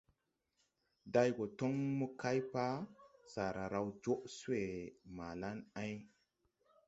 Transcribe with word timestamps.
Day 1.13 1.29
go 1.35 1.45
toŋ 1.59 1.73
mo 1.97 2.07
kay 2.21 2.39
pa, 2.51 2.65
saara 3.31 3.63
raw 3.73 3.87
joʼ 4.03 4.21
swé 4.37 4.59
ma 5.15 5.27
la 5.41 5.49
ɛŋ. 5.83 5.95